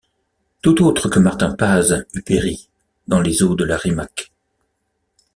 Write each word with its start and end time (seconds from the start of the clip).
Tout 0.63 0.81
autre 0.83 1.09
que 1.09 1.19
Martin 1.19 1.53
Paz 1.53 2.07
eût 2.15 2.23
péri 2.23 2.67
dans 3.07 3.21
les 3.21 3.43
eaux 3.43 3.53
de 3.53 3.63
la 3.65 3.77
Rimac. 3.77 4.31